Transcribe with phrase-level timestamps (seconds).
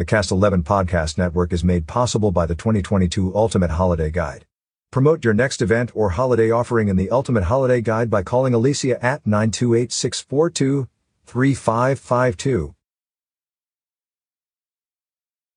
[0.00, 4.46] The Cast 11 podcast network is made possible by the 2022 Ultimate Holiday Guide.
[4.90, 8.96] Promote your next event or holiday offering in the Ultimate Holiday Guide by calling Alicia
[9.04, 10.88] at 928 642
[11.26, 12.74] 3552.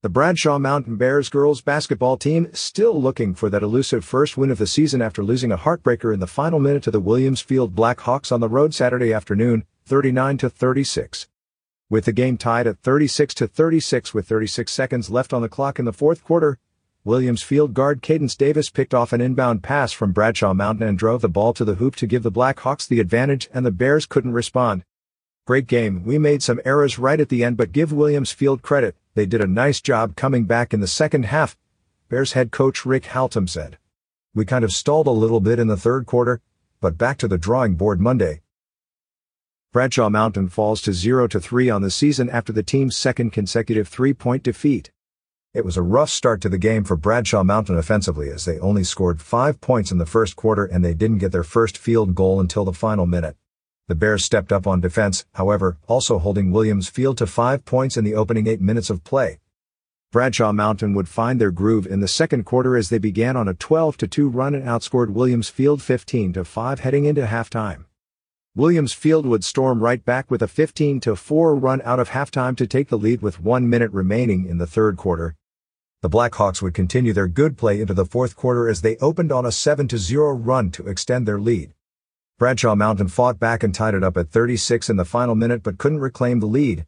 [0.01, 4.57] The Bradshaw Mountain Bears girls basketball team still looking for that elusive first win of
[4.57, 8.29] the season after losing a heartbreaker in the final minute to the Williams Field Blackhawks
[8.29, 11.29] on the road Saturday afternoon, 39 to 36.
[11.93, 15.77] With the game tied at 36 to 36 with 36 seconds left on the clock
[15.77, 16.57] in the fourth quarter,
[17.03, 21.21] Williams field guard Cadence Davis picked off an inbound pass from Bradshaw Mountain and drove
[21.21, 24.33] the ball to the hoop to give the Blackhawks the advantage and the Bears couldn't
[24.33, 24.83] respond.
[25.45, 26.03] Great game.
[26.03, 28.95] We made some errors right at the end but give Williams field credit.
[29.13, 31.55] They did a nice job coming back in the second half,
[32.09, 33.77] Bears head coach Rick Haltom said.
[34.33, 36.41] We kind of stalled a little bit in the third quarter,
[36.81, 38.41] but back to the drawing board Monday.
[39.73, 43.87] Bradshaw Mountain falls to 0 to 3 on the season after the team's second consecutive
[43.87, 44.91] three-point defeat.
[45.51, 48.83] It was a rough start to the game for Bradshaw Mountain offensively as they only
[48.83, 52.39] scored 5 points in the first quarter and they didn't get their first field goal
[52.39, 53.35] until the final minute.
[53.87, 58.05] The Bears stepped up on defense, however, also holding Williams Field to 5 points in
[58.05, 59.39] the opening 8 minutes of play.
[60.11, 63.55] Bradshaw Mountain would find their groove in the second quarter as they began on a
[63.55, 67.85] 12 2 run and outscored Williams Field 15 5 heading into halftime.
[68.55, 72.67] Williams Field would storm right back with a 15 4 run out of halftime to
[72.67, 75.35] take the lead with one minute remaining in the third quarter.
[76.03, 79.43] The Blackhawks would continue their good play into the fourth quarter as they opened on
[79.43, 81.73] a 7 0 run to extend their lead.
[82.37, 85.79] Bradshaw Mountain fought back and tied it up at 36 in the final minute but
[85.79, 86.85] couldn't reclaim the lead.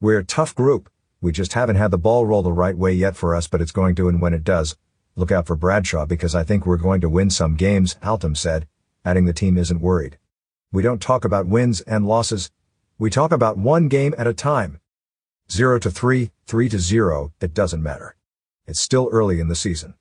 [0.00, 0.88] We're a tough group.
[1.20, 3.72] We just haven't had the ball roll the right way yet for us, but it's
[3.72, 4.74] going to and when it does.
[5.16, 8.66] Look out for Bradshaw because I think we're going to win some games, Haltom said,
[9.04, 10.16] adding the team isn't worried.
[10.74, 12.50] We don't talk about wins and losses.
[12.98, 14.80] We talk about one game at a time.
[15.48, 18.16] 0 to 3, 3 to 0, it doesn't matter.
[18.66, 19.94] It's still early in the season.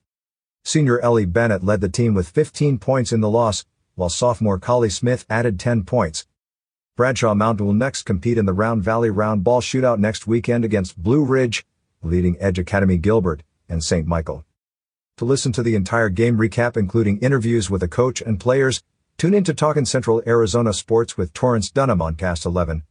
[0.64, 4.90] Senior Ellie Bennett led the team with 15 points in the loss, while sophomore Collie
[4.90, 6.26] Smith added 10 points.
[6.98, 10.98] Bradshaw Mountain will next compete in the Round Valley Round Ball Shootout next weekend against
[10.98, 11.68] Blue Ridge,
[12.02, 14.08] Leading Edge Academy Gilbert, and St.
[14.08, 14.44] Michael.
[15.18, 18.82] To listen to the entire game recap including interviews with the coach and players,
[19.18, 22.84] Tune in to Talkin' Central Arizona Sports with Torrance Dunham on Cast 11.